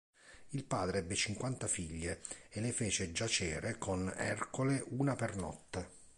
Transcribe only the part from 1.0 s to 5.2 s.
cinquanta figlie e le fece giacere con Ercole una